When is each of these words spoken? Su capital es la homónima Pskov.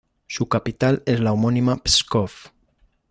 Su 0.25 0.49
capital 0.49 1.03
es 1.05 1.19
la 1.19 1.31
homónima 1.31 1.77
Pskov. 1.83 2.31